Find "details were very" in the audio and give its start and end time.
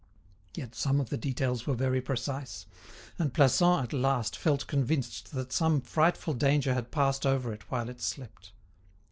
1.19-2.01